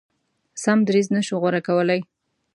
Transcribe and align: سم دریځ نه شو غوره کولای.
سم 0.63 0.77
دریځ 0.87 1.07
نه 1.15 1.21
شو 1.27 1.35
غوره 1.41 1.61
کولای. 1.67 2.01